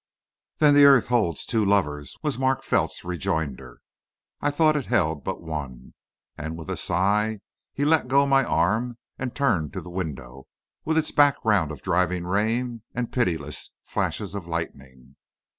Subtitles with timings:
[0.57, 3.81] "Then the earth holds two lovers," was Mark Felt's rejoinder.
[4.41, 5.93] "I thought it held but one."
[6.35, 10.47] And with a sigh he let go my arm and turned to the window,
[10.85, 15.17] with its background of driving rain and pitiless flashes of lightning.